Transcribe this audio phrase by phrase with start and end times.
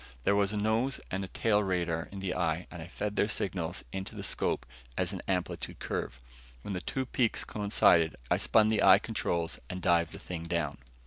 [0.23, 3.83] There was a nose and tail radar in the eye and I fed their signals
[3.93, 4.65] into a scope
[4.97, 6.19] as an amplitude curve.
[6.63, 10.79] When the two peaks coincided, I spun the eye controls and dived the thing down.